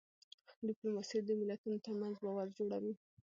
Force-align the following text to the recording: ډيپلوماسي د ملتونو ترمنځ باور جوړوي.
ډيپلوماسي 0.67 1.17
د 1.23 1.29
ملتونو 1.39 1.77
ترمنځ 1.85 2.15
باور 2.23 2.47
جوړوي. 2.57 2.93